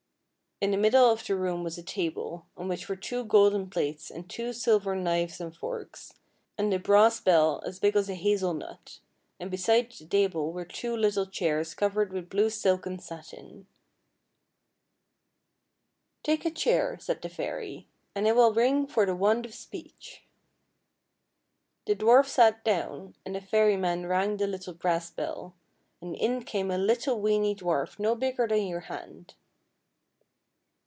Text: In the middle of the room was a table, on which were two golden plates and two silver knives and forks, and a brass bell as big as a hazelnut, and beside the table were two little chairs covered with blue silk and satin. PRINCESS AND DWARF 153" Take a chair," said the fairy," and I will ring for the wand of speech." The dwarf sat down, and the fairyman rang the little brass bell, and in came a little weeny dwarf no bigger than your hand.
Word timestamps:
In 0.63 0.69
the 0.69 0.77
middle 0.77 1.09
of 1.09 1.25
the 1.25 1.35
room 1.35 1.63
was 1.63 1.79
a 1.79 1.81
table, 1.81 2.45
on 2.55 2.67
which 2.67 2.87
were 2.87 2.95
two 2.95 3.23
golden 3.25 3.67
plates 3.67 4.11
and 4.11 4.29
two 4.29 4.53
silver 4.53 4.95
knives 4.95 5.41
and 5.41 5.55
forks, 5.57 6.13
and 6.55 6.71
a 6.71 6.77
brass 6.77 7.19
bell 7.19 7.63
as 7.65 7.79
big 7.79 7.95
as 7.95 8.09
a 8.09 8.13
hazelnut, 8.13 8.99
and 9.39 9.49
beside 9.49 9.91
the 9.91 10.05
table 10.05 10.53
were 10.53 10.63
two 10.63 10.95
little 10.95 11.25
chairs 11.25 11.73
covered 11.73 12.13
with 12.13 12.29
blue 12.29 12.51
silk 12.51 12.85
and 12.85 13.01
satin. 13.01 13.65
PRINCESS 16.23 16.25
AND 16.25 16.25
DWARF 16.25 16.27
153" 16.35 16.35
Take 16.35 16.45
a 16.45 16.55
chair," 16.55 16.99
said 16.99 17.21
the 17.23 17.35
fairy," 17.35 17.87
and 18.13 18.27
I 18.27 18.31
will 18.33 18.53
ring 18.53 18.85
for 18.85 19.07
the 19.07 19.15
wand 19.15 19.47
of 19.47 19.55
speech." 19.55 20.25
The 21.87 21.95
dwarf 21.95 22.27
sat 22.27 22.63
down, 22.63 23.15
and 23.25 23.33
the 23.33 23.41
fairyman 23.41 24.05
rang 24.05 24.37
the 24.37 24.45
little 24.45 24.75
brass 24.75 25.09
bell, 25.09 25.55
and 26.01 26.15
in 26.15 26.43
came 26.43 26.69
a 26.69 26.77
little 26.77 27.19
weeny 27.19 27.55
dwarf 27.55 27.97
no 27.97 28.13
bigger 28.13 28.45
than 28.47 28.67
your 28.67 28.81
hand. 28.81 29.33